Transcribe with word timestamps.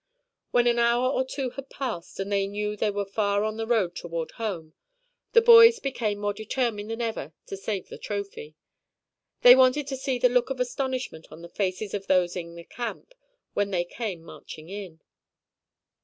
When 0.49 0.65
an 0.65 0.79
hour 0.79 1.07
or 1.11 1.23
two 1.23 1.51
had 1.51 1.69
passed 1.69 2.19
and 2.19 2.31
they 2.31 2.47
knew 2.47 2.75
they 2.75 2.89
were 2.89 3.05
far 3.05 3.43
on 3.43 3.57
the 3.57 3.67
road 3.67 3.95
toward 3.95 4.31
home, 4.31 4.73
the 5.33 5.43
boys 5.43 5.77
became 5.79 6.17
more 6.17 6.33
determined 6.33 6.89
than 6.89 7.01
ever 7.01 7.33
to 7.45 7.55
save 7.55 7.89
the 7.89 7.99
trophy. 7.99 8.55
They 9.43 9.55
wanted 9.55 9.85
to 9.85 9.95
see 9.97 10.17
the 10.17 10.27
look 10.27 10.49
of 10.49 10.59
astonishment 10.59 11.27
on 11.29 11.43
the 11.43 11.49
faces 11.49 11.93
of 11.93 12.07
those 12.07 12.35
in 12.35 12.55
the 12.55 12.63
camp 12.63 13.13
when 13.53 13.69
they 13.69 13.85
came 13.85 14.23
marching 14.23 14.69
in. 14.69 15.01